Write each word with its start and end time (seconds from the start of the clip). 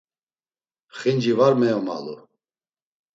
Xinci 0.99 1.33
var 1.39 1.53
meyomalu. 1.59 2.15